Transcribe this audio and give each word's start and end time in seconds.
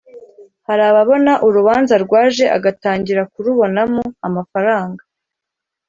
“hari 0.67 0.83
ababona 0.91 1.33
urubanza 1.47 1.95
rwaje 2.03 2.45
agatangira 2.57 3.21
kurubonamo 3.33 4.03
amafaranga 4.27 5.03